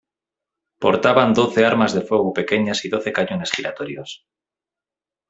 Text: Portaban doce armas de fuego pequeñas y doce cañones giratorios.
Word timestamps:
Portaban 0.83 1.29
doce 1.39 1.61
armas 1.71 1.93
de 1.93 2.01
fuego 2.01 2.29
pequeñas 2.39 2.83
y 2.85 2.87
doce 2.89 3.11
cañones 3.17 3.51
giratorios. 3.55 4.25